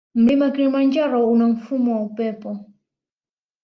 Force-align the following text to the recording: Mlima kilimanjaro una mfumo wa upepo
Mlima 0.15 0.51
kilimanjaro 0.51 1.27
una 1.27 1.47
mfumo 1.47 1.95
wa 1.95 2.03
upepo 2.05 2.65